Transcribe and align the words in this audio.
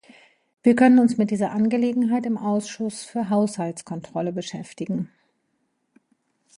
Wir 0.63 0.75
können 0.75 0.97
uns 0.97 1.17
mit 1.19 1.29
dieser 1.29 1.51
Angelegenheit 1.51 2.25
im 2.25 2.35
Ausschuss 2.35 3.03
für 3.03 3.29
Haushaltskontrolle 3.29 4.33
beschäftigen. 4.33 5.11